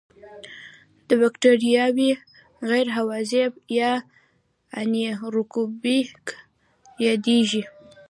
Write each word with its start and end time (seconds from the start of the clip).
دا 1.07 1.13
بکټریاوې 1.21 2.11
غیر 2.69 2.87
هوازی 2.97 3.43
یا 3.79 3.91
انئیروبیک 4.79 6.21
یادیږي. 7.05 7.63